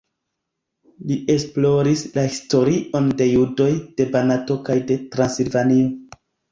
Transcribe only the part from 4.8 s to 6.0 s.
de Transilvanio.